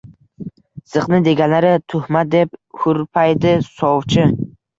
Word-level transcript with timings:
–Ziqna 0.93 1.19
deganlari– 1.27 1.73
tuhmat!– 1.93 2.33
deb 2.37 2.57
hurpaydi 2.81 3.53
sovchi 3.69 4.27